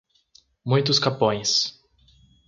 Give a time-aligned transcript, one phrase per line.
[0.65, 1.79] Muitos Capões